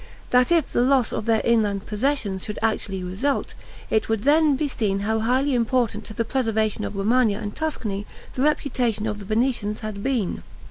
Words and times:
That 0.31 0.51
if 0.51 0.65
the 0.65 0.81
loss 0.81 1.13
of 1.13 1.27
their 1.27 1.41
inland 1.45 1.85
possessions 1.85 2.43
should 2.43 2.57
actually 2.63 3.03
result, 3.03 3.53
it 3.91 4.09
would 4.09 4.23
then 4.23 4.55
be 4.55 4.67
seen 4.67 5.01
how 5.01 5.19
highly 5.19 5.53
important 5.53 6.05
to 6.05 6.15
the 6.15 6.25
preservation 6.25 6.83
of 6.83 6.95
Romagna 6.95 7.37
and 7.37 7.55
Tuscany 7.55 8.07
the 8.33 8.41
reputation 8.41 9.05
of 9.05 9.19
the 9.19 9.25
Venetians 9.25 9.81
had 9.81 10.01
been. 10.01 10.41